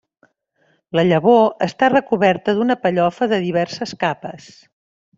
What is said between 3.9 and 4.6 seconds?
capes.